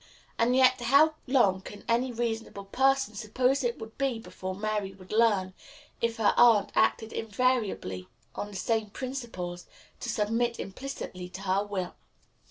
And 0.39 0.55
yet 0.55 0.81
how 0.81 1.13
long 1.27 1.61
can 1.61 1.83
any 1.87 2.11
reasonable 2.11 2.65
person 2.65 3.13
suppose 3.13 3.63
it 3.63 3.77
would 3.77 3.99
be 3.99 4.17
before 4.17 4.55
Mary 4.55 4.95
would 4.95 5.11
learn, 5.11 5.53
if 6.01 6.17
her 6.17 6.33
aunt 6.37 6.71
acted 6.75 7.13
invariably 7.13 8.07
on 8.33 8.47
the 8.49 8.57
same 8.57 8.89
principles, 8.89 9.67
to 9.99 10.09
submit 10.09 10.59
implicitly 10.59 11.29
to 11.29 11.41
her 11.43 11.63
will? 11.63 11.93